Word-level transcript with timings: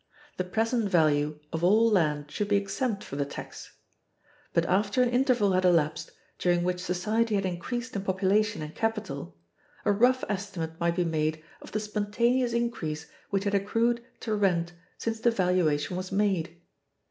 The 0.37 0.43
present 0.43 0.89
value 0.89 1.37
of 1.53 1.63
all 1.63 1.87
land 1.87 2.31
should 2.31 2.47
be 2.47 2.55
exempt 2.57 3.03
from 3.03 3.19
the 3.19 3.25
tax; 3.25 3.75
but 4.51 4.65
after 4.65 5.03
an 5.03 5.11
interval 5.11 5.51
had 5.51 5.63
elapsed, 5.63 6.09
during 6.39 6.63
which 6.63 6.79
society 6.81 7.35
had 7.35 7.45
increased 7.45 7.95
in 7.95 8.01
population 8.01 8.63
and 8.63 8.73
capital, 8.73 9.37
a 9.85 9.91
rough 9.91 10.23
estimate 10.27 10.79
might 10.79 10.95
be 10.95 11.05
made 11.05 11.43
of 11.61 11.71
the 11.71 11.79
spontaneous 11.79 12.51
increase 12.53 13.05
which 13.29 13.43
had 13.43 13.53
accrued 13.53 14.03
to 14.21 14.33
rent 14.33 14.73
since 14.97 15.19
the 15.19 15.29
valuation 15.29 15.95
was 15.95 16.11
made. 16.11 16.59